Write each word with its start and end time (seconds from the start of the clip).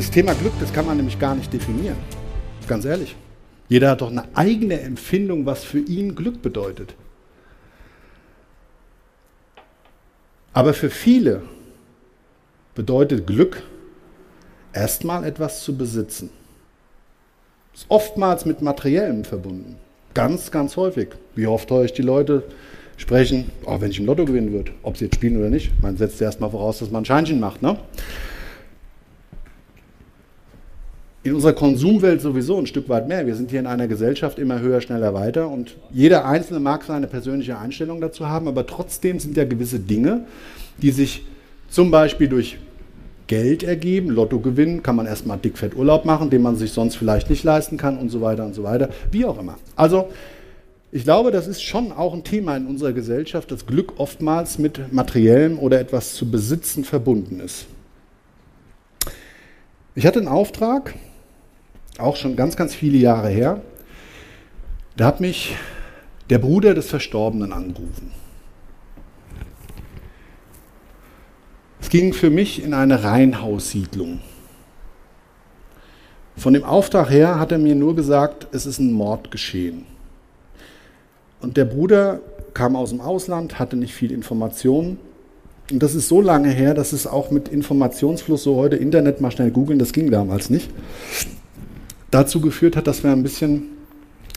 Das 0.00 0.10
Thema 0.10 0.32
Glück, 0.32 0.54
das 0.58 0.72
kann 0.72 0.86
man 0.86 0.96
nämlich 0.96 1.18
gar 1.18 1.34
nicht 1.34 1.52
definieren. 1.52 1.98
Ganz 2.66 2.86
ehrlich. 2.86 3.14
Jeder 3.68 3.90
hat 3.90 4.00
doch 4.00 4.10
eine 4.10 4.24
eigene 4.34 4.80
Empfindung, 4.80 5.44
was 5.44 5.62
für 5.62 5.80
ihn 5.80 6.14
Glück 6.14 6.40
bedeutet. 6.40 6.94
Aber 10.54 10.72
für 10.72 10.88
viele 10.88 11.42
bedeutet 12.74 13.26
Glück 13.26 13.62
erstmal 14.72 15.22
etwas 15.22 15.64
zu 15.64 15.76
besitzen. 15.76 16.30
Ist 17.74 17.84
oftmals 17.90 18.46
mit 18.46 18.62
Materiellem 18.62 19.24
verbunden. 19.24 19.76
Ganz, 20.14 20.50
ganz 20.50 20.78
häufig. 20.78 21.08
Wie 21.34 21.46
oft 21.46 21.70
höre 21.70 21.84
ich 21.84 21.92
die 21.92 22.00
Leute 22.00 22.44
sprechen, 22.96 23.50
oh, 23.66 23.78
wenn 23.82 23.90
ich 23.90 23.98
im 23.98 24.06
Lotto 24.06 24.24
gewinnen 24.24 24.50
würde, 24.50 24.72
ob 24.82 24.96
sie 24.96 25.04
jetzt 25.04 25.16
spielen 25.16 25.36
oder 25.36 25.50
nicht. 25.50 25.72
Man 25.82 25.98
setzt 25.98 26.22
erstmal 26.22 26.52
voraus, 26.52 26.78
dass 26.78 26.90
man 26.90 27.02
ein 27.02 27.04
Scheinchen 27.04 27.38
macht. 27.38 27.60
Ne? 27.60 27.76
In 31.22 31.34
unserer 31.34 31.52
Konsumwelt 31.52 32.22
sowieso 32.22 32.56
ein 32.58 32.66
Stück 32.66 32.88
weit 32.88 33.06
mehr. 33.06 33.26
Wir 33.26 33.34
sind 33.34 33.50
hier 33.50 33.60
in 33.60 33.66
einer 33.66 33.88
Gesellschaft 33.88 34.38
immer 34.38 34.60
höher, 34.60 34.80
schneller, 34.80 35.12
weiter 35.12 35.48
und 35.48 35.76
jeder 35.92 36.24
Einzelne 36.24 36.60
mag 36.60 36.84
seine 36.84 37.06
persönliche 37.06 37.58
Einstellung 37.58 38.00
dazu 38.00 38.28
haben, 38.28 38.48
aber 38.48 38.66
trotzdem 38.66 39.20
sind 39.20 39.36
ja 39.36 39.44
gewisse 39.44 39.80
Dinge, 39.80 40.24
die 40.80 40.90
sich 40.92 41.26
zum 41.68 41.90
Beispiel 41.90 42.28
durch 42.28 42.58
Geld 43.26 43.62
ergeben, 43.62 44.08
Lotto 44.08 44.40
gewinnen, 44.40 44.82
kann 44.82 44.96
man 44.96 45.06
erstmal 45.06 45.38
dickfett 45.38 45.76
Urlaub 45.76 46.04
machen, 46.04 46.30
den 46.30 46.42
man 46.42 46.56
sich 46.56 46.72
sonst 46.72 46.96
vielleicht 46.96 47.30
nicht 47.30 47.44
leisten 47.44 47.76
kann 47.76 47.98
und 47.98 48.08
so 48.08 48.20
weiter 48.22 48.44
und 48.44 48.54
so 48.54 48.64
weiter, 48.64 48.88
wie 49.12 49.24
auch 49.24 49.38
immer. 49.38 49.56
Also 49.76 50.08
ich 50.90 51.04
glaube, 51.04 51.30
das 51.30 51.46
ist 51.46 51.62
schon 51.62 51.92
auch 51.92 52.14
ein 52.14 52.24
Thema 52.24 52.56
in 52.56 52.66
unserer 52.66 52.92
Gesellschaft, 52.92 53.52
dass 53.52 53.66
Glück 53.66 53.92
oftmals 53.98 54.58
mit 54.58 54.92
materiellem 54.92 55.58
oder 55.58 55.78
etwas 55.78 56.14
zu 56.14 56.28
besitzen 56.28 56.82
verbunden 56.82 57.38
ist. 57.38 57.66
Ich 59.94 60.06
hatte 60.06 60.18
einen 60.18 60.28
Auftrag, 60.28 60.94
auch 62.02 62.16
schon 62.16 62.36
ganz, 62.36 62.56
ganz 62.56 62.74
viele 62.74 62.98
Jahre 62.98 63.28
her. 63.28 63.60
Da 64.96 65.06
hat 65.06 65.20
mich 65.20 65.56
der 66.28 66.38
Bruder 66.38 66.74
des 66.74 66.88
Verstorbenen 66.88 67.52
angerufen. 67.52 68.12
Es 71.80 71.88
ging 71.88 72.12
für 72.12 72.30
mich 72.30 72.62
in 72.62 72.74
eine 72.74 73.02
Reihenhaussiedlung. 73.02 74.20
Von 76.36 76.54
dem 76.54 76.64
Auftrag 76.64 77.10
her 77.10 77.38
hat 77.38 77.52
er 77.52 77.58
mir 77.58 77.74
nur 77.74 77.96
gesagt, 77.96 78.46
es 78.52 78.64
ist 78.64 78.78
ein 78.78 78.92
Mord 78.92 79.30
geschehen. 79.30 79.84
Und 81.40 81.56
der 81.56 81.64
Bruder 81.64 82.20
kam 82.54 82.76
aus 82.76 82.90
dem 82.90 83.00
Ausland, 83.00 83.58
hatte 83.58 83.76
nicht 83.76 83.94
viel 83.94 84.12
Informationen. 84.12 84.98
Und 85.70 85.82
das 85.82 85.94
ist 85.94 86.08
so 86.08 86.20
lange 86.20 86.50
her, 86.50 86.74
dass 86.74 86.92
es 86.92 87.06
auch 87.06 87.30
mit 87.30 87.48
Informationsfluss, 87.48 88.42
so 88.42 88.56
heute 88.56 88.76
Internet 88.76 89.20
mal 89.20 89.30
schnell 89.30 89.50
googeln, 89.50 89.78
das 89.78 89.92
ging 89.92 90.10
damals 90.10 90.50
nicht 90.50 90.70
dazu 92.10 92.40
geführt 92.40 92.76
hat, 92.76 92.86
dass 92.86 93.02
wir 93.02 93.10
ein 93.12 93.22
bisschen 93.22 93.64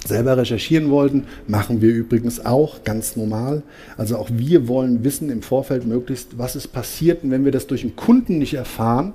selber 0.05 0.37
recherchieren 0.37 0.89
wollten. 0.89 1.25
Machen 1.47 1.81
wir 1.81 1.93
übrigens 1.93 2.45
auch 2.45 2.83
ganz 2.83 3.15
normal. 3.15 3.63
Also 3.97 4.17
auch 4.17 4.29
wir 4.31 4.67
wollen 4.67 5.03
wissen 5.03 5.29
im 5.29 5.41
Vorfeld 5.41 5.85
möglichst, 5.85 6.37
was 6.37 6.55
ist 6.55 6.67
passiert. 6.69 7.23
Und 7.23 7.31
wenn 7.31 7.45
wir 7.45 7.51
das 7.51 7.67
durch 7.67 7.83
einen 7.83 7.95
Kunden 7.95 8.37
nicht 8.37 8.53
erfahren, 8.53 9.13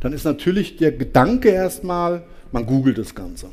dann 0.00 0.12
ist 0.12 0.24
natürlich 0.24 0.76
der 0.76 0.92
Gedanke 0.92 1.48
erstmal, 1.48 2.22
man 2.52 2.66
googelt 2.66 2.98
das 2.98 3.14
Ganze. 3.14 3.46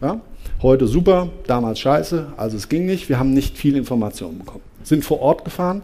Ja? 0.00 0.20
Heute 0.62 0.86
super, 0.86 1.28
damals 1.46 1.78
scheiße, 1.80 2.32
also 2.36 2.56
es 2.56 2.68
ging 2.68 2.86
nicht. 2.86 3.08
Wir 3.08 3.18
haben 3.18 3.32
nicht 3.32 3.58
viel 3.58 3.76
Informationen 3.76 4.38
bekommen. 4.38 4.64
Sind 4.82 5.04
vor 5.04 5.20
Ort 5.20 5.44
gefahren 5.44 5.82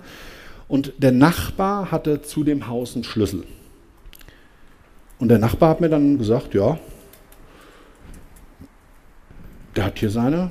und 0.68 0.92
der 0.98 1.12
Nachbar 1.12 1.90
hatte 1.90 2.22
zu 2.22 2.44
dem 2.44 2.66
Haus 2.68 2.94
einen 2.94 3.04
Schlüssel. 3.04 3.44
Und 5.18 5.28
der 5.28 5.38
Nachbar 5.38 5.70
hat 5.70 5.80
mir 5.80 5.90
dann 5.90 6.18
gesagt, 6.18 6.54
ja, 6.54 6.78
der 9.76 9.84
hat 9.84 9.98
hier 9.98 10.10
seine 10.10 10.50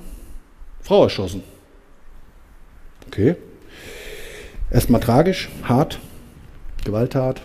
Frau 0.81 1.03
erschossen. 1.03 1.44
Okay. 3.07 3.35
Erstmal 4.72 5.02
tragisch, 5.02 5.50
hart, 5.63 6.00
Gewalttat. 6.85 7.41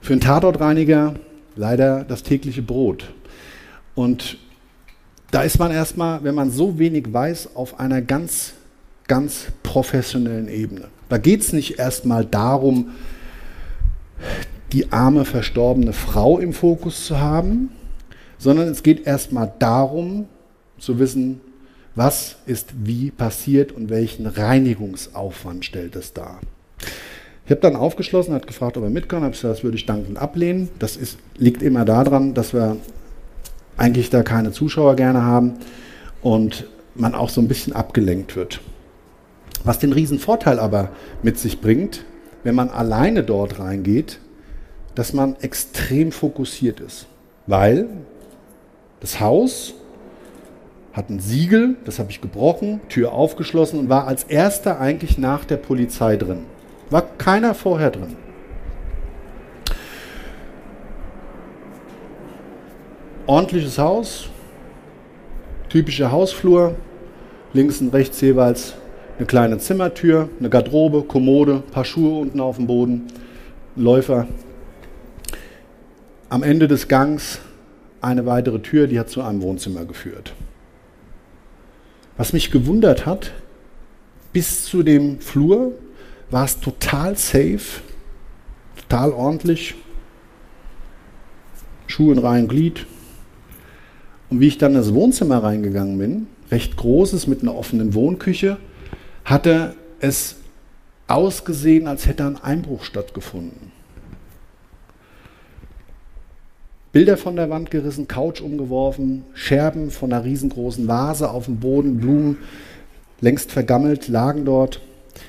Für 0.00 0.14
einen 0.14 0.20
Tatortreiniger 0.20 1.14
leider 1.56 2.04
das 2.04 2.22
tägliche 2.22 2.62
Brot. 2.62 3.12
Und 3.94 4.38
da 5.30 5.42
ist 5.42 5.58
man 5.58 5.70
erstmal, 5.70 6.24
wenn 6.24 6.34
man 6.34 6.50
so 6.50 6.78
wenig 6.78 7.12
weiß, 7.12 7.54
auf 7.54 7.78
einer 7.78 8.00
ganz, 8.00 8.54
ganz 9.06 9.48
professionellen 9.62 10.48
Ebene. 10.48 10.88
Da 11.08 11.18
geht 11.18 11.42
es 11.42 11.52
nicht 11.52 11.78
erstmal 11.78 12.24
darum, 12.24 12.90
die 14.72 14.92
arme, 14.92 15.24
verstorbene 15.24 15.92
Frau 15.92 16.38
im 16.38 16.52
Fokus 16.52 17.06
zu 17.06 17.18
haben, 17.18 17.70
sondern 18.38 18.68
es 18.68 18.82
geht 18.82 19.06
erstmal 19.06 19.52
darum 19.58 20.26
zu 20.78 20.98
wissen, 20.98 21.40
was 21.94 22.36
ist 22.46 22.68
wie 22.84 23.10
passiert 23.10 23.72
und 23.72 23.90
welchen 23.90 24.26
Reinigungsaufwand 24.26 25.64
stellt 25.64 25.96
es 25.96 26.12
dar. 26.12 26.40
Ich 27.44 27.50
habe 27.50 27.60
dann 27.60 27.76
aufgeschlossen, 27.76 28.34
hat 28.34 28.46
gefragt, 28.46 28.76
ob 28.76 28.84
er 28.84 28.90
mit. 28.90 29.10
Habe 29.10 29.30
gesagt, 29.30 29.54
das 29.54 29.64
würde 29.64 29.76
ich 29.76 29.86
dankend 29.86 30.18
ablehnen. 30.18 30.68
Das 30.78 30.96
ist, 30.96 31.18
liegt 31.38 31.62
immer 31.62 31.84
daran, 31.84 32.34
dass 32.34 32.52
wir 32.52 32.76
eigentlich 33.76 34.10
da 34.10 34.22
keine 34.22 34.52
Zuschauer 34.52 34.96
gerne 34.96 35.22
haben 35.22 35.54
und 36.20 36.68
man 36.94 37.14
auch 37.14 37.30
so 37.30 37.40
ein 37.40 37.48
bisschen 37.48 37.72
abgelenkt 37.72 38.36
wird. 38.36 38.60
Was 39.64 39.78
den 39.78 39.92
riesen 39.92 40.18
Vorteil 40.18 40.58
aber 40.58 40.90
mit 41.22 41.38
sich 41.38 41.60
bringt, 41.60 42.04
wenn 42.44 42.54
man 42.54 42.68
alleine 42.70 43.22
dort 43.24 43.58
reingeht, 43.58 44.20
dass 44.94 45.12
man 45.12 45.36
extrem 45.40 46.12
fokussiert 46.12 46.80
ist. 46.80 47.06
Weil 47.46 47.88
das 49.00 49.20
Haus 49.20 49.74
hat 50.92 51.10
ein 51.10 51.20
Siegel, 51.20 51.76
das 51.84 51.98
habe 51.98 52.10
ich 52.10 52.20
gebrochen, 52.20 52.80
Tür 52.88 53.12
aufgeschlossen 53.12 53.78
und 53.78 53.88
war 53.88 54.06
als 54.06 54.24
erster 54.24 54.80
eigentlich 54.80 55.16
nach 55.16 55.44
der 55.44 55.56
Polizei 55.56 56.16
drin. 56.16 56.44
War 56.90 57.02
keiner 57.18 57.54
vorher 57.54 57.90
drin. 57.90 58.16
Ordentliches 63.26 63.78
Haus, 63.78 64.28
typischer 65.68 66.10
Hausflur, 66.10 66.74
links 67.52 67.80
und 67.80 67.92
rechts 67.92 68.20
jeweils 68.20 68.74
eine 69.18 69.26
kleine 69.26 69.58
Zimmertür, 69.58 70.28
eine 70.38 70.48
Garderobe, 70.48 71.02
Kommode, 71.02 71.62
paar 71.70 71.84
Schuhe 71.84 72.20
unten 72.20 72.40
auf 72.40 72.56
dem 72.56 72.66
Boden, 72.66 73.06
Läufer. 73.76 74.26
Am 76.28 76.42
Ende 76.42 76.68
des 76.68 76.88
Gangs 76.88 77.40
eine 78.00 78.26
weitere 78.26 78.60
Tür, 78.60 78.86
die 78.86 78.98
hat 78.98 79.10
zu 79.10 79.22
einem 79.22 79.42
Wohnzimmer 79.42 79.84
geführt. 79.84 80.34
Was 82.16 82.32
mich 82.32 82.50
gewundert 82.50 83.06
hat, 83.06 83.32
bis 84.32 84.64
zu 84.64 84.82
dem 84.82 85.20
Flur 85.20 85.72
war 86.30 86.44
es 86.44 86.60
total 86.60 87.16
safe, 87.16 87.80
total 88.76 89.12
ordentlich. 89.12 89.74
Schuhe 91.86 92.12
in 92.12 92.18
reinem 92.18 92.48
Glied. 92.48 92.86
Und 94.30 94.40
wie 94.40 94.48
ich 94.48 94.58
dann 94.58 94.72
in 94.72 94.78
das 94.78 94.92
Wohnzimmer 94.92 95.42
reingegangen 95.42 95.98
bin, 95.98 96.26
recht 96.50 96.76
großes 96.76 97.26
mit 97.26 97.42
einer 97.42 97.54
offenen 97.54 97.94
Wohnküche, 97.94 98.58
hatte 99.24 99.74
es 100.00 100.36
ausgesehen, 101.06 101.86
als 101.86 102.06
hätte 102.06 102.26
ein 102.26 102.36
Einbruch 102.36 102.84
stattgefunden. 102.84 103.72
Bilder 106.92 107.16
von 107.16 107.36
der 107.36 107.50
Wand 107.50 107.70
gerissen, 107.70 108.08
Couch 108.08 108.40
umgeworfen, 108.40 109.24
Scherben 109.34 109.90
von 109.90 110.12
einer 110.12 110.24
riesengroßen 110.24 110.88
Vase 110.88 111.30
auf 111.30 111.44
dem 111.44 111.58
Boden, 111.58 111.98
Blumen 111.98 112.38
längst 113.20 113.52
vergammelt 113.52 114.08
lagen 114.08 114.44
dort. 114.44 114.80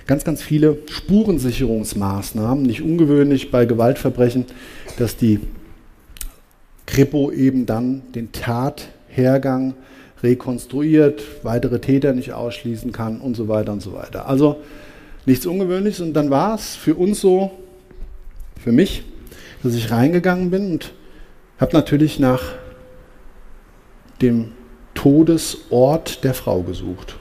Ganz, 0.07 0.23
ganz 0.23 0.41
viele 0.41 0.77
Spurensicherungsmaßnahmen, 0.89 2.63
nicht 2.63 2.81
ungewöhnlich 2.81 3.51
bei 3.51 3.65
Gewaltverbrechen, 3.65 4.45
dass 4.97 5.17
die 5.17 5.39
Kripo 6.85 7.31
eben 7.31 7.65
dann 7.65 8.03
den 8.15 8.31
Tathergang 8.31 9.73
rekonstruiert, 10.23 11.23
weitere 11.43 11.79
Täter 11.79 12.13
nicht 12.13 12.33
ausschließen 12.33 12.91
kann 12.91 13.19
und 13.19 13.35
so 13.35 13.47
weiter 13.47 13.73
und 13.73 13.81
so 13.81 13.93
weiter. 13.93 14.27
Also 14.27 14.57
nichts 15.25 15.45
Ungewöhnliches. 15.45 16.01
Und 16.01 16.13
dann 16.13 16.29
war 16.29 16.55
es 16.55 16.75
für 16.75 16.95
uns 16.95 17.19
so, 17.21 17.51
für 18.59 18.71
mich, 18.71 19.03
dass 19.63 19.75
ich 19.75 19.91
reingegangen 19.91 20.51
bin 20.51 20.71
und 20.73 20.93
habe 21.59 21.73
natürlich 21.73 22.19
nach 22.19 22.41
dem 24.21 24.51
Todesort 24.93 26.23
der 26.23 26.33
Frau 26.33 26.61
gesucht. 26.61 27.17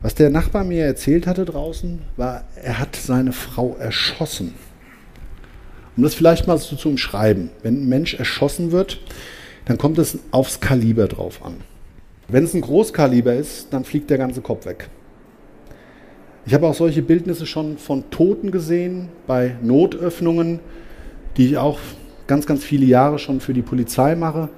Was 0.00 0.14
der 0.14 0.30
Nachbar 0.30 0.64
mir 0.64 0.84
erzählt 0.84 1.26
hatte 1.26 1.44
draußen, 1.44 2.00
war, 2.16 2.44
er 2.62 2.78
hat 2.78 2.96
seine 2.96 3.32
Frau 3.32 3.76
erschossen. 3.76 4.54
Um 5.96 6.02
das 6.02 6.14
vielleicht 6.14 6.46
mal 6.46 6.58
so 6.58 6.76
zu 6.76 6.90
umschreiben, 6.90 7.50
wenn 7.62 7.82
ein 7.82 7.88
Mensch 7.88 8.14
erschossen 8.14 8.70
wird, 8.70 9.00
dann 9.64 9.78
kommt 9.78 9.98
es 9.98 10.18
aufs 10.30 10.60
Kaliber 10.60 11.08
drauf 11.08 11.44
an. 11.44 11.56
Wenn 12.28 12.44
es 12.44 12.54
ein 12.54 12.60
Großkaliber 12.60 13.34
ist, 13.34 13.72
dann 13.72 13.84
fliegt 13.84 14.10
der 14.10 14.18
ganze 14.18 14.42
Kopf 14.42 14.66
weg. 14.66 14.90
Ich 16.44 16.54
habe 16.54 16.66
auch 16.66 16.74
solche 16.74 17.02
Bildnisse 17.02 17.46
schon 17.46 17.78
von 17.78 18.10
Toten 18.10 18.50
gesehen, 18.50 19.08
bei 19.26 19.56
Notöffnungen, 19.62 20.60
die 21.36 21.46
ich 21.46 21.58
auch 21.58 21.78
ganz, 22.26 22.46
ganz 22.46 22.64
viele 22.64 22.86
Jahre 22.86 23.18
schon 23.18 23.40
für 23.40 23.54
die 23.54 23.62
Polizei 23.62 24.14
mache. 24.14 24.48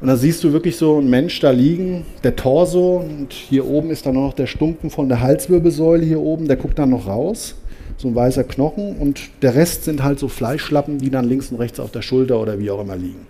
Und 0.00 0.06
da 0.06 0.16
siehst 0.16 0.44
du 0.44 0.52
wirklich 0.52 0.76
so 0.76 0.98
einen 0.98 1.10
Mensch 1.10 1.40
da 1.40 1.50
liegen, 1.50 2.06
der 2.22 2.36
Torso, 2.36 2.98
und 2.98 3.32
hier 3.32 3.66
oben 3.66 3.90
ist 3.90 4.06
dann 4.06 4.14
noch 4.14 4.32
der 4.32 4.46
Stumpen 4.46 4.90
von 4.90 5.08
der 5.08 5.20
Halswirbelsäule 5.20 6.04
hier 6.04 6.20
oben, 6.20 6.46
der 6.46 6.56
guckt 6.56 6.78
dann 6.78 6.90
noch 6.90 7.08
raus, 7.08 7.56
so 7.96 8.06
ein 8.06 8.14
weißer 8.14 8.44
Knochen, 8.44 8.96
und 8.96 9.28
der 9.42 9.56
Rest 9.56 9.84
sind 9.84 10.04
halt 10.04 10.20
so 10.20 10.28
Fleischschlappen, 10.28 10.98
die 10.98 11.10
dann 11.10 11.28
links 11.28 11.50
und 11.50 11.58
rechts 11.58 11.80
auf 11.80 11.90
der 11.90 12.02
Schulter 12.02 12.40
oder 12.40 12.60
wie 12.60 12.70
auch 12.70 12.80
immer 12.80 12.96
liegen. 12.96 13.26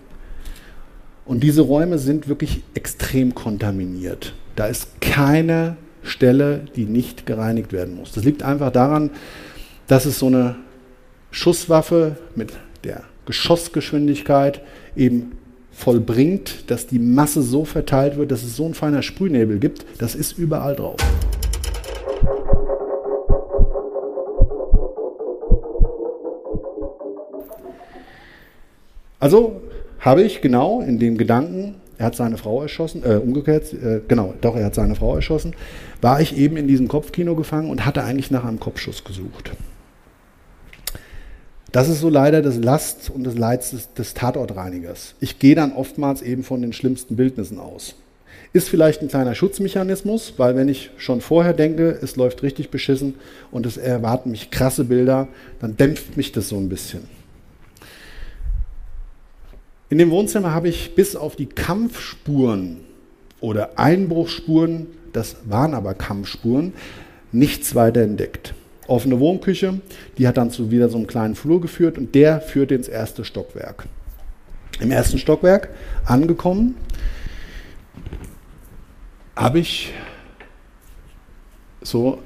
Und 1.25 1.43
diese 1.43 1.61
Räume 1.61 1.97
sind 1.97 2.27
wirklich 2.27 2.61
extrem 2.75 3.33
kontaminiert. 3.33 4.33
Da 4.55 4.67
ist 4.67 5.01
keine 5.01 5.75
Stelle, 6.03 6.61
die 6.75 6.85
nicht 6.85 7.25
gereinigt 7.25 7.71
werden 7.73 7.95
muss. 7.95 8.11
Das 8.11 8.23
liegt 8.23 8.43
einfach 8.43 8.71
daran, 8.71 9.11
dass 9.87 10.05
es 10.05 10.19
so 10.19 10.27
eine 10.27 10.55
Schusswaffe 11.31 12.17
mit 12.35 12.51
der 12.83 13.03
Geschossgeschwindigkeit 13.25 14.61
eben 14.95 15.33
vollbringt, 15.71 16.69
dass 16.69 16.87
die 16.87 16.99
Masse 16.99 17.41
so 17.41 17.63
verteilt 17.63 18.17
wird, 18.17 18.31
dass 18.31 18.43
es 18.43 18.55
so 18.55 18.65
ein 18.65 18.73
feiner 18.73 19.01
Sprühnebel 19.01 19.59
gibt. 19.59 19.85
Das 19.99 20.15
ist 20.15 20.37
überall 20.37 20.75
drauf. 20.75 20.97
Also 29.19 29.61
habe 29.99 30.23
ich 30.23 30.41
genau 30.41 30.81
in 30.81 30.97
dem 30.97 31.17
Gedanken, 31.17 31.75
er 31.97 32.07
hat 32.07 32.15
seine 32.15 32.37
Frau 32.37 32.61
erschossen, 32.61 33.03
äh, 33.03 33.15
umgekehrt, 33.15 33.73
äh, 33.73 34.01
genau, 34.07 34.33
doch, 34.39 34.55
er 34.55 34.65
hat 34.65 34.75
seine 34.75 34.95
Frau 34.95 35.15
erschossen, 35.15 35.53
war 36.01 36.21
ich 36.21 36.37
eben 36.37 36.55
in 36.55 36.67
diesem 36.67 36.87
Kopfkino 36.87 37.35
gefangen 37.35 37.69
und 37.69 37.85
hatte 37.85 38.03
eigentlich 38.03 38.31
nach 38.31 38.45
einem 38.45 38.59
Kopfschuss 38.59 39.03
gesucht. 39.03 39.51
Das 41.71 41.87
ist 41.87 41.99
so 41.99 42.09
leider 42.09 42.41
das 42.41 42.57
Last 42.57 43.11
und 43.11 43.23
das 43.23 43.37
Leid 43.37 43.71
des, 43.71 43.93
des 43.93 44.13
Tatortreinigers. 44.13 45.13
Ich 45.19 45.37
gehe 45.37 45.55
dann 45.55 45.73
oftmals 45.73 46.21
eben 46.21 46.43
von 46.43 46.61
den 46.61 46.73
schlimmsten 46.73 47.15
Bildnissen 47.15 47.59
aus. 47.59 47.95
Ist 48.53 48.69
vielleicht 48.69 49.01
ein 49.01 49.09
kleiner 49.09 49.35
Schutzmechanismus, 49.35 50.33
weil 50.37 50.55
wenn 50.55 50.69
ich 50.69 50.89
schon 50.97 51.21
vorher 51.21 51.53
denke, 51.53 51.99
es 52.01 52.15
läuft 52.15 52.41
richtig 52.41 52.71
beschissen 52.71 53.15
und 53.51 53.67
es 53.67 53.77
erwarten 53.77 54.31
mich 54.31 54.49
krasse 54.49 54.85
Bilder, 54.85 55.27
dann 55.59 55.77
dämpft 55.77 56.17
mich 56.17 56.31
das 56.31 56.49
so 56.49 56.57
ein 56.57 56.69
bisschen. 56.69 57.01
In 59.89 59.99
dem 59.99 60.09
Wohnzimmer 60.09 60.53
habe 60.53 60.69
ich 60.69 60.95
bis 60.95 61.15
auf 61.15 61.35
die 61.35 61.47
Kampfspuren 61.47 62.77
oder 63.41 63.77
Einbruchsspuren, 63.77 64.87
das 65.13 65.35
waren 65.45 65.75
aber 65.75 65.93
Kampfspuren, 65.93 66.73
nichts 67.31 67.75
weiter 67.75 68.01
entdeckt 68.01 68.55
offene 68.89 69.19
Wohnküche. 69.19 69.81
Die 70.17 70.27
hat 70.27 70.37
dann 70.37 70.51
zu 70.51 70.71
wieder 70.71 70.89
so 70.89 70.97
einem 70.97 71.07
kleinen 71.07 71.35
Flur 71.35 71.61
geführt 71.61 71.97
und 71.97 72.15
der 72.15 72.41
führte 72.41 72.75
ins 72.75 72.87
erste 72.87 73.23
Stockwerk. 73.23 73.85
Im 74.79 74.91
ersten 74.91 75.17
Stockwerk 75.17 75.69
angekommen, 76.05 76.75
habe 79.35 79.59
ich 79.59 79.93
so 81.81 82.19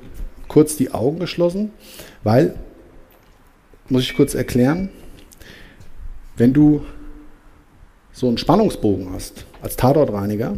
kurz 0.47 0.75
die 0.75 0.91
Augen 0.91 1.19
geschlossen, 1.19 1.71
weil, 2.23 2.55
muss 3.89 4.03
ich 4.03 4.15
kurz 4.15 4.33
erklären, 4.33 4.89
wenn 6.37 6.53
du 6.53 6.83
so 8.11 8.27
einen 8.27 8.37
Spannungsbogen 8.37 9.11
hast 9.11 9.45
als 9.61 9.75
Tatortreiniger 9.75 10.57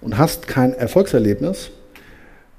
und 0.00 0.18
hast 0.18 0.46
kein 0.46 0.72
Erfolgserlebnis, 0.74 1.70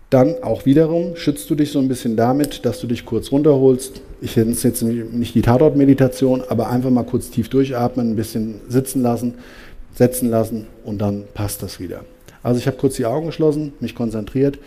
dann 0.10 0.42
auch 0.42 0.66
wiederum 0.66 1.16
schützt 1.16 1.50
du 1.50 1.56
dich 1.56 1.72
so 1.72 1.80
ein 1.80 1.88
bisschen 1.88 2.16
damit, 2.16 2.66
dass 2.66 2.80
du 2.80 2.88
dich 2.88 3.06
kurz 3.06 3.32
runterholst. 3.32 4.02
Ich 4.22 4.36
nenne 4.36 4.52
es 4.52 4.64
jetzt 4.64 4.82
nicht 4.82 5.36
die 5.36 5.42
Tatort-Meditation, 5.42 6.44
aber 6.50 6.70
einfach 6.70 6.90
mal 6.90 7.04
kurz 7.04 7.30
tief 7.30 7.50
durchatmen, 7.50 8.12
ein 8.12 8.16
bisschen 8.16 8.62
sitzen 8.68 9.04
lassen, 9.04 9.36
setzen 9.94 10.30
lassen 10.30 10.68
und 10.84 11.00
dann 11.00 11.26
passt 11.34 11.62
das 11.62 11.80
wieder. 11.80 12.06
Also 12.42 12.60
ich 12.60 12.68
habe 12.68 12.78
kurz 12.78 12.96
die 12.96 13.06
Augen 13.06 13.28
geschlossen, 13.28 13.74
mich 13.80 13.94
konzentriert, 13.94 14.58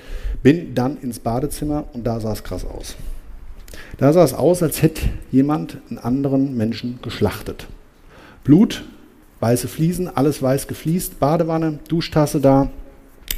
bin 0.42 0.74
dann 0.74 0.98
ins 0.98 1.18
Badezimmer 1.18 1.84
und 1.92 2.06
da 2.06 2.20
sah 2.20 2.32
es 2.32 2.44
krass 2.44 2.64
aus. 2.64 2.94
Da 3.98 4.12
sah 4.12 4.22
es 4.22 4.34
aus, 4.34 4.62
als 4.62 4.82
hätte 4.82 5.02
jemand 5.30 5.78
einen 5.88 5.98
anderen 5.98 6.56
Menschen 6.56 7.00
geschlachtet. 7.02 7.66
Blut, 8.44 8.84
weiße 9.40 9.68
Fliesen, 9.68 10.08
alles 10.14 10.40
weiß 10.40 10.66
gefliest, 10.66 11.18
Badewanne, 11.18 11.78
Duschtasse 11.88 12.40
da, 12.40 12.70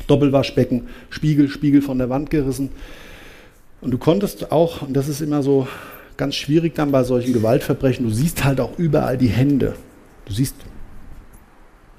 Doppelwaschbecken, 0.07 0.89
Spiegel, 1.11 1.49
Spiegel 1.49 1.83
von 1.83 1.99
der 1.99 2.11
Wand 2.11 2.31
gerissen. 2.31 2.71
Und 3.81 3.91
du 3.91 3.99
konntest 3.99 4.51
auch, 4.53 4.83
und 4.83 4.95
das 4.95 5.09
ist 5.09 5.21
immer 5.21 5.43
so 5.43 5.67
ganz 6.17 6.35
schwierig 6.35 6.75
dann 6.75 6.93
bei 6.93 7.05
solchen 7.05 7.33
Gewaltverbrechen, 7.33 8.07
du 8.07 8.13
siehst 8.13 8.45
halt 8.45 8.61
auch 8.61 8.79
überall 8.79 9.19
die 9.19 9.29
Hände. 9.29 9.75
Du 10.27 10.33
siehst, 10.33 10.55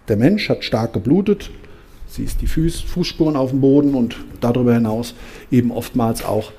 der 0.07 0.17
Mensch 0.17 0.49
hat 0.49 0.63
stark 0.63 0.93
geblutet, 0.93 1.51
siehst 2.07 2.41
die 2.41 2.47
Fuß, 2.47 2.81
Fußspuren 2.81 3.35
auf 3.35 3.51
dem 3.51 3.61
Boden 3.61 3.93
und 3.93 4.17
darüber 4.41 4.73
hinaus 4.73 5.15
eben 5.51 5.71
oftmals 5.71 6.23
auch 6.23 6.51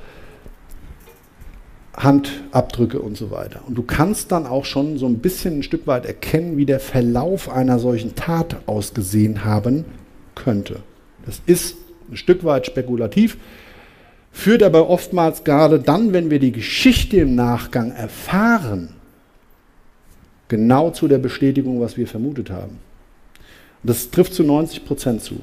Handabdrücke 1.97 3.01
und 3.01 3.17
so 3.17 3.31
weiter. 3.31 3.63
Und 3.67 3.77
du 3.77 3.83
kannst 3.83 4.31
dann 4.31 4.47
auch 4.47 4.65
schon 4.65 4.99
so 4.99 5.07
ein 5.07 5.19
bisschen 5.19 5.59
ein 5.59 5.63
Stück 5.63 5.87
weit 5.87 6.05
erkennen, 6.05 6.57
wie 6.57 6.67
der 6.67 6.81
Verlauf 6.81 7.49
einer 7.49 7.79
solchen 7.79 8.15
Tat 8.15 8.57
ausgesehen 8.67 9.45
haben 9.45 9.87
könnte. 10.35 10.81
Das 11.27 11.43
ist 11.45 11.77
ein 12.11 12.17
Stück 12.17 12.45
weit 12.45 12.67
spekulativ, 12.67 13.37
führt 14.31 14.63
aber 14.63 14.89
oftmals 14.89 15.45
gerade 15.45 15.81
dann, 15.81 16.13
wenn 16.13 16.31
wir 16.31 16.39
die 16.39 16.53
Geschichte 16.53 17.19
im 17.19 17.35
Nachgang 17.35 17.91
erfahren, 17.91 18.91
genau 20.49 20.91
zu 20.91 21.09
der 21.09 21.19
Bestätigung, 21.19 21.81
was 21.81 21.97
wir 21.97 22.07
vermutet 22.07 22.51
haben. 22.51 22.79
Und 23.83 23.91
das 23.91 24.11
trifft 24.11 24.35
zu 24.35 24.45
90 24.45 24.85
Prozent 24.85 25.23
zu. 25.23 25.37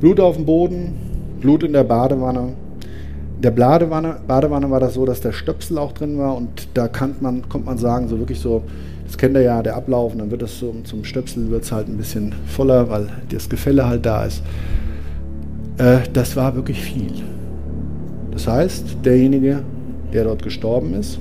Blut 0.00 0.20
auf 0.20 0.36
dem 0.36 0.44
Boden, 0.44 1.38
Blut 1.40 1.62
in 1.62 1.72
der 1.72 1.84
Badewanne. 1.84 2.54
In 3.36 3.42
der 3.42 3.52
Badewanne, 3.52 4.20
Badewanne 4.26 4.70
war 4.70 4.80
das 4.80 4.94
so, 4.94 5.06
dass 5.06 5.20
der 5.20 5.32
Stöpsel 5.32 5.78
auch 5.78 5.92
drin 5.92 6.18
war 6.18 6.36
und 6.36 6.68
da 6.74 6.90
man, 7.20 7.48
kommt 7.48 7.66
man 7.66 7.78
sagen, 7.78 8.08
so 8.08 8.18
wirklich 8.18 8.40
so 8.40 8.64
das 9.12 9.18
kennt 9.18 9.36
ihr 9.36 9.42
ja, 9.42 9.62
der 9.62 9.76
Ablauf, 9.76 10.14
und 10.14 10.20
dann 10.20 10.30
wird 10.30 10.40
das 10.40 10.58
so 10.58 10.74
zum 10.84 11.04
Stöpsel 11.04 11.50
wird 11.50 11.64
es 11.64 11.70
halt 11.70 11.86
ein 11.86 11.98
bisschen 11.98 12.34
voller, 12.46 12.88
weil 12.88 13.08
das 13.28 13.46
Gefälle 13.46 13.86
halt 13.86 14.06
da 14.06 14.24
ist. 14.24 14.42
Äh, 15.76 15.98
das 16.14 16.34
war 16.34 16.54
wirklich 16.56 16.80
viel. 16.80 17.12
Das 18.30 18.48
heißt, 18.48 19.04
derjenige, 19.04 19.64
der 20.14 20.24
dort 20.24 20.42
gestorben 20.42 20.94
ist, 20.94 21.18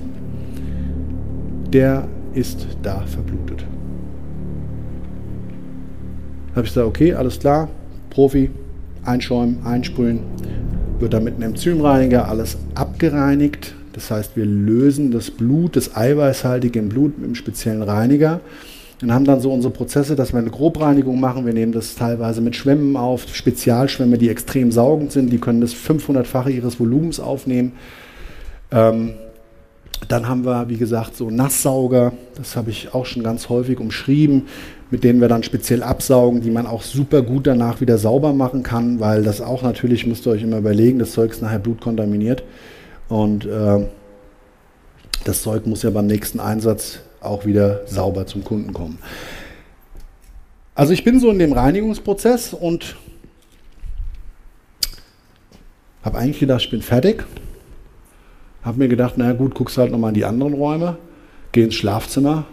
der 1.74 2.08
ist 2.34 2.66
da 2.82 3.02
verblutet. 3.02 3.66
Habe 6.52 6.62
ich 6.62 6.74
gesagt, 6.74 6.88
okay, 6.88 7.14
alles 7.14 7.40
klar, 7.40 7.68
Profi, 8.10 8.52
einschäumen, 9.04 9.58
einsprühen, 9.66 10.22
wird 11.00 11.14
dann 11.14 11.26
mit 11.26 11.36
einem 11.36 11.50
Enzymreiniger 11.50 12.30
alles 12.30 12.58
abgereinigt. 12.74 13.76
Das 13.94 14.12
heißt, 14.12 14.36
wir 14.36 14.46
lösen 14.46 15.12
das 15.12 15.32
Blut, 15.32 15.76
das 15.76 15.96
eiweißhaltige 15.96 16.80
im 16.80 16.90
Blut 16.90 17.18
mit 17.18 17.26
einem 17.26 17.36
speziellen 17.36 17.82
Reiniger 17.82 18.42
und 19.02 19.14
haben 19.14 19.26
dann 19.26 19.42
so 19.42 19.52
unsere 19.52 19.74
Prozesse, 19.74 20.16
dass 20.16 20.32
wir 20.32 20.40
eine 20.40 20.52
Grobreinigung 20.52 21.20
machen. 21.20 21.46
Wir 21.46 21.54
nehmen 21.54 21.72
das 21.72 21.96
teilweise 21.96 22.42
mit 22.42 22.56
Schwämmen 22.56 22.96
auf, 22.96 23.26
Spezialschwämme, 23.34 24.18
die 24.18 24.30
extrem 24.30 24.72
saugend 24.72 25.12
sind. 25.12 25.32
Die 25.32 25.40
können 25.40 25.62
das 25.62 25.74
500-fache 25.74 26.52
ihres 26.52 26.80
Volumens 26.80 27.20
aufnehmen. 27.20 27.74
Ähm, 28.72 29.14
dann 30.08 30.28
haben 30.28 30.46
wir, 30.46 30.70
wie 30.70 30.78
gesagt, 30.78 31.16
so 31.16 31.30
Nasssauger, 31.30 32.14
das 32.36 32.56
habe 32.56 32.70
ich 32.70 32.94
auch 32.94 33.06
schon 33.06 33.24
ganz 33.24 33.50
häufig 33.50 33.80
umschrieben, 33.80 34.44
mit 34.90 35.04
denen 35.04 35.22
wir 35.22 35.28
dann 35.28 35.44
speziell 35.44 35.84
absaugen, 35.84 36.42
die 36.42 36.52
man 36.52 36.68
auch 36.68 36.82
super 36.82 37.22
gut 37.22 37.48
danach 37.48 37.82
wieder 37.82 37.98
sauber 37.98 38.34
machen 38.34 38.64
kann, 38.64 39.00
weil 39.00 39.24
das 39.24 39.42
auch 39.42 39.62
natürlich, 39.62 40.06
müsst 40.06 40.26
ihr 40.26 40.32
euch 40.32 40.44
immer 40.44 40.58
überlegen, 40.58 41.00
das 41.00 41.12
Zeug 41.12 41.32
ist 41.32 41.42
nachher 41.42 41.60
blutkontaminiert. 41.60 42.44
Und 43.12 43.46
äh, 43.46 43.86
das 45.26 45.42
Zeug 45.42 45.68
muss 45.68 45.84
ja 45.84 45.90
beim 45.90 46.08
nächsten 46.08 46.40
Einsatz 46.40 47.02
auch 47.20 47.46
wieder 47.46 47.86
sauber 47.86 48.26
zum 48.26 48.46
Kunden 48.46 48.72
kommen. 48.72 49.00
Also 50.76 50.94
ich 50.94 51.04
bin 51.04 51.20
so 51.20 51.30
in 51.30 51.38
dem 51.38 51.52
Reinigungsprozess 51.52 52.54
und 52.54 52.96
habe 56.04 56.20
eigentlich 56.20 56.40
gedacht, 56.40 56.62
ich 56.62 56.70
bin 56.70 56.82
fertig. 56.82 57.26
Habe 58.64 58.80
mir 58.80 58.88
gedacht, 58.88 59.18
naja 59.18 59.34
gut, 59.34 59.56
guckst 59.56 59.78
halt 59.78 59.92
nochmal 59.92 60.12
in 60.12 60.16
die 60.16 60.26
anderen 60.26 60.54
Räume, 60.54 60.96
geh 61.52 61.64
ins 61.64 61.76
Schlafzimmer. 61.76 62.46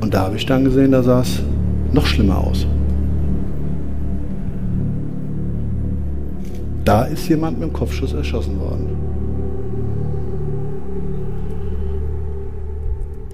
Und 0.00 0.14
da 0.14 0.22
habe 0.22 0.36
ich 0.36 0.46
dann 0.46 0.64
gesehen, 0.64 0.92
da 0.92 1.02
sah 1.02 1.20
es 1.20 1.42
noch 1.92 2.06
schlimmer 2.06 2.38
aus. 2.38 2.66
Da 6.86 7.02
ist 7.02 7.28
jemand 7.28 7.58
mit 7.58 7.68
dem 7.68 7.72
Kopfschuss 7.72 8.12
erschossen 8.12 8.60
worden. 8.60 8.96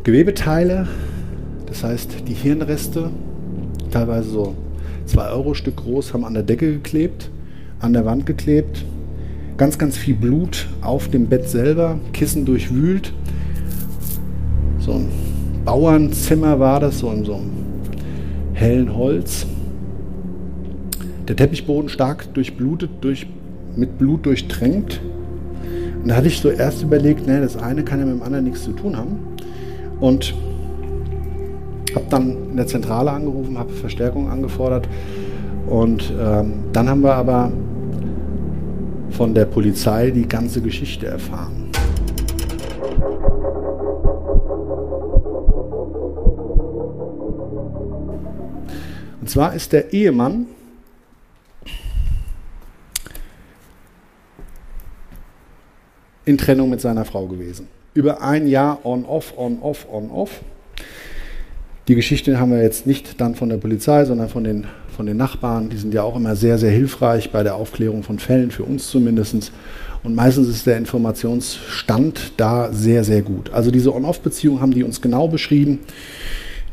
Gewebeteile, 0.04 0.88
das 1.66 1.84
heißt 1.84 2.26
die 2.26 2.32
Hirnreste, 2.32 3.10
teilweise 3.90 4.30
so 4.30 4.54
2 5.04 5.28
Euro 5.32 5.52
Stück 5.52 5.76
groß, 5.76 6.14
haben 6.14 6.24
an 6.24 6.32
der 6.32 6.44
Decke 6.44 6.72
geklebt, 6.72 7.30
an 7.78 7.92
der 7.92 8.06
Wand 8.06 8.24
geklebt, 8.24 8.86
ganz, 9.58 9.76
ganz 9.76 9.98
viel 9.98 10.14
Blut 10.14 10.66
auf 10.80 11.08
dem 11.08 11.26
Bett 11.26 11.46
selber, 11.46 11.98
Kissen 12.14 12.46
durchwühlt. 12.46 13.12
So 14.78 14.92
ein 14.92 15.08
Bauernzimmer 15.66 16.58
war 16.58 16.80
das, 16.80 17.00
so 17.00 17.10
in 17.12 17.26
so 17.26 17.34
einem 17.34 17.50
hellen 18.54 18.96
Holz. 18.96 19.46
Der 21.28 21.36
Teppichboden 21.36 21.88
stark 21.88 22.32
durchblutet, 22.34 22.90
durch, 23.02 23.26
mit 23.76 23.98
Blut 23.98 24.26
durchtränkt. 24.26 25.00
Und 26.02 26.08
da 26.08 26.16
hatte 26.16 26.28
ich 26.28 26.40
so 26.40 26.50
erst 26.50 26.82
überlegt, 26.82 27.26
ne, 27.26 27.40
das 27.40 27.56
eine 27.56 27.84
kann 27.84 28.00
ja 28.00 28.06
mit 28.06 28.16
dem 28.16 28.22
anderen 28.22 28.44
nichts 28.44 28.64
zu 28.64 28.72
tun 28.72 28.96
haben. 28.96 29.18
Und 30.00 30.34
habe 31.94 32.06
dann 32.10 32.36
in 32.50 32.56
der 32.56 32.66
Zentrale 32.66 33.10
angerufen, 33.10 33.58
habe 33.58 33.72
Verstärkung 33.72 34.30
angefordert. 34.30 34.88
Und 35.66 36.12
ähm, 36.20 36.54
dann 36.72 36.88
haben 36.88 37.02
wir 37.02 37.14
aber 37.14 37.52
von 39.10 39.34
der 39.34 39.44
Polizei 39.44 40.10
die 40.10 40.26
ganze 40.26 40.60
Geschichte 40.60 41.06
erfahren. 41.06 41.70
Und 49.20 49.30
zwar 49.30 49.54
ist 49.54 49.72
der 49.72 49.92
Ehemann 49.92 50.46
in 56.24 56.38
Trennung 56.38 56.70
mit 56.70 56.80
seiner 56.80 57.04
Frau 57.04 57.26
gewesen. 57.26 57.68
Über 57.94 58.22
ein 58.22 58.46
Jahr 58.46 58.84
on-off, 58.84 59.34
on-off, 59.36 59.86
on-off. 59.90 60.40
Die 61.88 61.94
Geschichte 61.94 62.38
haben 62.38 62.52
wir 62.52 62.62
jetzt 62.62 62.86
nicht 62.86 63.20
dann 63.20 63.34
von 63.34 63.48
der 63.48 63.56
Polizei, 63.56 64.04
sondern 64.04 64.28
von 64.28 64.44
den 64.44 64.66
von 64.92 65.06
den 65.06 65.16
Nachbarn. 65.16 65.70
Die 65.70 65.76
sind 65.76 65.94
ja 65.94 66.02
auch 66.02 66.16
immer 66.16 66.36
sehr, 66.36 66.58
sehr 66.58 66.70
hilfreich 66.70 67.30
bei 67.32 67.42
der 67.42 67.56
Aufklärung 67.56 68.02
von 68.02 68.18
Fällen, 68.18 68.50
für 68.50 68.62
uns 68.62 68.88
zumindest. 68.88 69.52
Und 70.04 70.14
meistens 70.14 70.48
ist 70.48 70.66
der 70.66 70.76
Informationsstand 70.78 72.34
da 72.36 72.72
sehr, 72.72 73.04
sehr 73.04 73.22
gut. 73.22 73.50
Also 73.52 73.70
diese 73.70 73.94
On-Off-Beziehung 73.94 74.60
haben 74.60 74.72
die 74.72 74.84
uns 74.84 75.00
genau 75.00 75.28
beschrieben. 75.28 75.80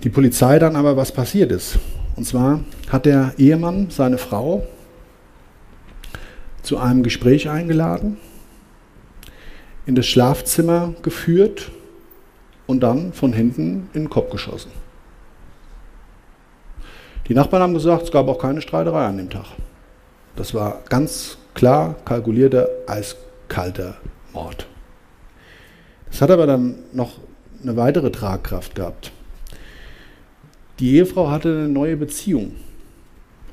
Die 0.03 0.09
Polizei 0.09 0.59
dann 0.59 0.75
aber, 0.75 0.97
was 0.97 1.11
passiert 1.11 1.51
ist. 1.51 1.79
Und 2.15 2.25
zwar 2.25 2.61
hat 2.89 3.05
der 3.05 3.33
Ehemann 3.37 3.87
seine 3.89 4.17
Frau 4.17 4.63
zu 6.61 6.77
einem 6.77 7.03
Gespräch 7.03 7.49
eingeladen, 7.49 8.17
in 9.89 9.95
das 9.95 10.05
Schlafzimmer 10.05 10.93
geführt 11.01 11.71
und 12.67 12.81
dann 12.81 13.11
von 13.11 13.33
hinten 13.33 13.89
in 13.93 14.03
den 14.03 14.09
Kopf 14.11 14.29
geschossen. 14.29 14.69
Die 17.27 17.33
Nachbarn 17.33 17.63
haben 17.63 17.73
gesagt, 17.73 18.03
es 18.03 18.11
gab 18.11 18.27
auch 18.27 18.37
keine 18.37 18.61
Streiterei 18.61 19.07
an 19.07 19.17
dem 19.17 19.31
Tag. 19.31 19.47
Das 20.35 20.53
war 20.53 20.83
ganz 20.89 21.39
klar 21.55 21.95
kalkulierter, 22.05 22.69
eiskalter 22.85 23.97
Mord. 24.31 24.67
Das 26.11 26.21
hat 26.21 26.29
aber 26.29 26.45
dann 26.45 26.75
noch 26.93 27.13
eine 27.63 27.75
weitere 27.75 28.11
Tragkraft 28.11 28.75
gehabt. 28.75 29.11
Die 30.77 30.97
Ehefrau 30.97 31.31
hatte 31.31 31.49
eine 31.49 31.67
neue 31.67 31.97
Beziehung. 31.97 32.51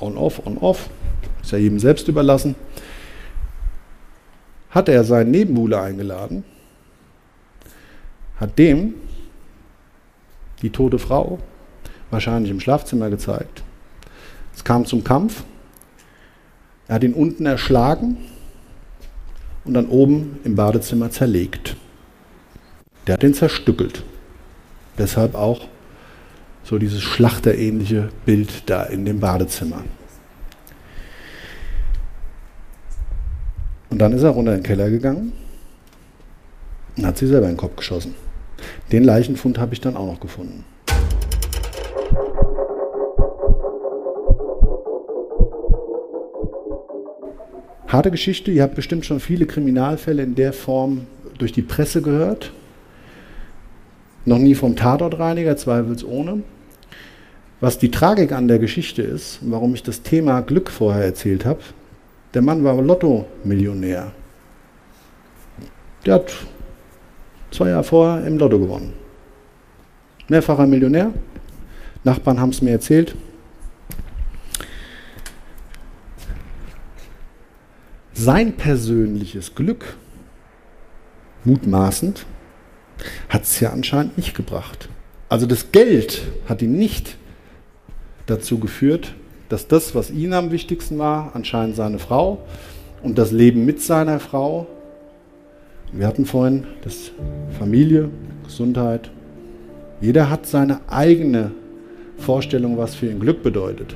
On-off, 0.00 0.46
on-off. 0.46 0.90
Ist 1.42 1.52
ja 1.52 1.58
jedem 1.58 1.78
selbst 1.78 2.06
überlassen. 2.08 2.56
Hat 4.76 4.88
er 4.88 5.02
seinen 5.04 5.30
Nebenbuhler 5.30 5.80
eingeladen, 5.82 6.44
hat 8.36 8.58
dem 8.58 8.94
die 10.62 10.70
tote 10.70 10.98
Frau 10.98 11.38
wahrscheinlich 12.10 12.50
im 12.50 12.60
Schlafzimmer 12.60 13.10
gezeigt 13.10 13.62
es 14.56 14.64
kam 14.64 14.86
zum 14.86 15.04
Kampf. 15.04 15.44
Er 16.88 16.96
hat 16.96 17.04
ihn 17.04 17.12
unten 17.12 17.46
erschlagen 17.46 18.16
und 19.64 19.74
dann 19.74 19.86
oben 19.86 20.38
im 20.44 20.56
Badezimmer 20.56 21.10
zerlegt. 21.10 21.76
Der 23.06 23.14
hat 23.14 23.22
ihn 23.22 23.34
zerstückelt. 23.34 24.02
Deshalb 24.98 25.34
auch 25.34 25.68
so 26.64 26.78
dieses 26.78 27.02
schlachterähnliche 27.02 28.08
Bild 28.24 28.68
da 28.68 28.84
in 28.84 29.04
dem 29.04 29.20
Badezimmer. 29.20 29.84
Und 33.96 34.00
dann 34.00 34.12
ist 34.12 34.24
er 34.24 34.28
runter 34.28 34.52
in 34.52 34.58
den 34.58 34.62
Keller 34.62 34.90
gegangen 34.90 35.32
und 36.98 37.06
hat 37.06 37.16
sie 37.16 37.26
selber 37.26 37.46
in 37.46 37.52
den 37.52 37.56
Kopf 37.56 37.76
geschossen. 37.76 38.14
Den 38.92 39.04
Leichenfund 39.04 39.58
habe 39.58 39.72
ich 39.72 39.80
dann 39.80 39.96
auch 39.96 40.04
noch 40.04 40.20
gefunden. 40.20 40.66
Harte 47.88 48.10
Geschichte, 48.10 48.50
ihr 48.50 48.64
habt 48.64 48.74
bestimmt 48.74 49.06
schon 49.06 49.18
viele 49.18 49.46
Kriminalfälle 49.46 50.24
in 50.24 50.34
der 50.34 50.52
Form 50.52 51.06
durch 51.38 51.52
die 51.52 51.62
Presse 51.62 52.02
gehört. 52.02 52.52
Noch 54.26 54.36
nie 54.36 54.54
vom 54.54 54.76
Tatortreiniger, 54.76 55.56
zweifelsohne. 55.56 56.42
Was 57.60 57.78
die 57.78 57.90
Tragik 57.90 58.32
an 58.32 58.46
der 58.46 58.58
Geschichte 58.58 59.00
ist, 59.00 59.38
warum 59.40 59.72
ich 59.72 59.82
das 59.82 60.02
Thema 60.02 60.42
Glück 60.42 60.70
vorher 60.70 61.02
erzählt 61.02 61.46
habe, 61.46 61.60
der 62.36 62.42
Mann 62.42 62.62
war 62.62 62.80
Lotto-Millionär. 62.82 64.12
Der 66.04 66.14
hat 66.14 66.32
zwei 67.50 67.70
Jahre 67.70 67.82
vorher 67.82 68.26
im 68.26 68.36
Lotto 68.36 68.58
gewonnen. 68.58 68.92
Mehrfacher 70.28 70.66
Millionär. 70.66 71.12
Nachbarn 72.04 72.38
haben 72.38 72.50
es 72.50 72.60
mir 72.60 72.72
erzählt. 72.72 73.16
sein 78.12 78.54
persönliches 78.54 79.54
Glück, 79.54 79.96
mutmaßend, 81.44 82.26
hat 83.28 83.44
es 83.44 83.60
ja 83.60 83.70
anscheinend 83.70 84.16
nicht 84.18 84.34
gebracht. 84.34 84.88
Also 85.28 85.46
das 85.46 85.70
Geld 85.72 86.22
hat 86.46 86.60
ihn 86.60 86.76
nicht 86.76 87.16
dazu 88.26 88.58
geführt, 88.58 89.14
dass 89.48 89.68
das, 89.68 89.94
was 89.94 90.10
ihm 90.10 90.32
am 90.32 90.50
wichtigsten 90.50 90.98
war, 90.98 91.30
anscheinend 91.34 91.76
seine 91.76 91.98
Frau 91.98 92.38
und 93.02 93.18
das 93.18 93.32
Leben 93.32 93.64
mit 93.64 93.80
seiner 93.82 94.20
Frau, 94.20 94.66
wir 95.92 96.06
hatten 96.06 96.26
vorhin 96.26 96.66
das 96.82 97.12
Familie, 97.58 98.10
Gesundheit, 98.44 99.10
jeder 100.00 100.30
hat 100.30 100.46
seine 100.46 100.80
eigene 100.88 101.52
Vorstellung, 102.18 102.76
was 102.76 102.94
für 102.94 103.10
ihn 103.10 103.20
Glück 103.20 103.42
bedeutet. 103.42 103.94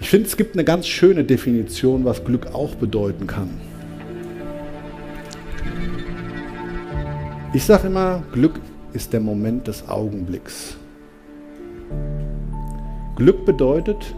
Ich 0.00 0.10
finde, 0.10 0.28
es 0.28 0.36
gibt 0.36 0.54
eine 0.54 0.64
ganz 0.64 0.86
schöne 0.86 1.24
Definition, 1.24 2.04
was 2.04 2.24
Glück 2.24 2.46
auch 2.54 2.74
bedeuten 2.74 3.26
kann. 3.26 3.50
Ich 7.52 7.64
sage 7.64 7.86
immer, 7.86 8.22
Glück 8.32 8.60
ist 8.92 9.12
der 9.12 9.20
Moment 9.20 9.66
des 9.66 9.88
Augenblicks. 9.88 10.76
Glück 13.18 13.44
bedeutet, 13.44 14.14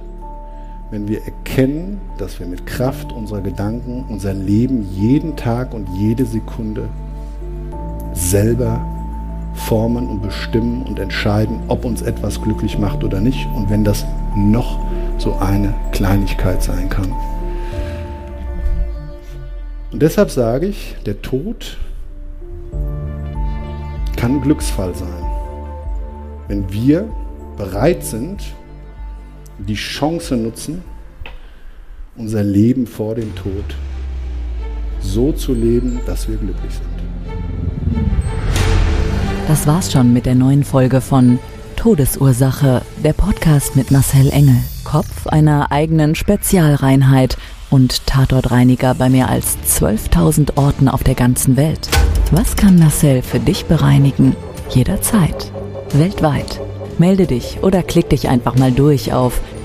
wenn 0.91 1.09
wir 1.09 1.25
erkennen, 1.25 2.03
dass 2.19 2.39
wir 2.39 2.47
mit 2.47 2.67
Kraft 2.67 3.13
unserer 3.13 3.41
Gedanken 3.41 4.05
unser 4.11 4.35
Leben 4.35 4.87
jeden 4.93 5.37
Tag 5.37 5.73
und 5.73 5.89
jede 5.97 6.27
Sekunde 6.27 6.91
selber 8.13 8.79
formen 9.55 10.07
und 10.07 10.21
bestimmen 10.21 10.83
und 10.83 10.99
entscheiden, 10.99 11.61
ob 11.69 11.87
uns 11.87 12.03
etwas 12.03 12.43
glücklich 12.43 12.79
macht 12.79 13.03
oder 13.03 13.21
nicht 13.21 13.49
und 13.57 13.71
wenn 13.71 13.85
das 13.85 14.05
noch 14.37 14.79
so 15.17 15.35
eine 15.37 15.73
Kleinigkeit 15.93 16.63
sein 16.63 16.91
kann. 16.91 17.11
Und 19.93 20.03
deshalb 20.03 20.31
sage 20.31 20.67
ich, 20.67 20.95
der 21.07 21.23
Tod 21.23 21.79
kann 24.17 24.43
Glücksfall 24.43 24.95
sein, 24.95 25.25
wenn 26.49 26.71
wir 26.71 27.09
bereit 27.57 28.05
sind, 28.05 28.43
die 29.67 29.75
Chance 29.75 30.37
nutzen, 30.37 30.83
unser 32.17 32.43
Leben 32.43 32.87
vor 32.87 33.15
dem 33.15 33.35
Tod 33.35 33.65
so 35.01 35.33
zu 35.33 35.55
leben, 35.55 36.01
dass 36.07 36.29
wir 36.29 36.37
glücklich 36.37 36.73
sind. 36.73 38.05
Das 39.49 39.67
war's 39.67 39.91
schon 39.91 40.13
mit 40.13 40.27
der 40.27 40.35
neuen 40.35 40.63
Folge 40.63 41.01
von 41.01 41.39
Todesursache, 41.77 42.83
der 43.03 43.15
Podcast 43.15 43.75
mit 43.75 43.91
Marcel 43.91 44.31
Engel, 44.31 44.59
Kopf 44.85 45.27
einer 45.27 45.73
eigenen 45.73 46.15
Spezialreinheit 46.15 47.39
und 47.71 48.07
Tatortreiniger 48.07 48.95
bei 48.95 49.09
mehr 49.09 49.29
als 49.29 49.57
12.000 49.67 50.57
Orten 50.57 50.89
auf 50.89 51.03
der 51.03 51.15
ganzen 51.15 51.57
Welt. 51.57 51.89
Was 52.33 52.57
kann 52.57 52.79
Marcel 52.79 53.23
für 53.23 53.41
dich 53.41 53.65
bereinigen? 53.65 54.37
Jederzeit. 54.69 55.51
Weltweit. 55.95 56.61
Melde 56.99 57.27
dich 57.27 57.59
oder 57.63 57.83
klick 57.83 58.11
dich 58.11 58.29
einfach 58.29 58.57
mal 58.57 58.73
durch 58.73 59.13
auf 59.13 59.41